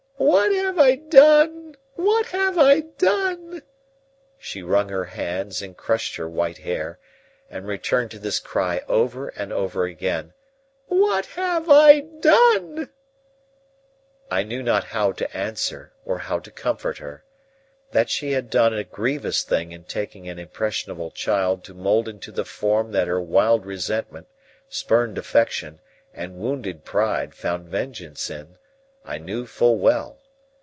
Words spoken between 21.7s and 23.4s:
mould into the form that her